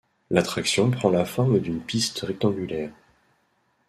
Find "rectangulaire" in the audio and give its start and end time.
2.21-2.91